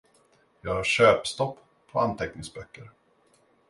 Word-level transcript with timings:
Jag 0.61 0.73
har 0.73 0.83
köpstopp 0.83 1.59
på 1.91 1.99
anteckningsböcker. 1.99 2.91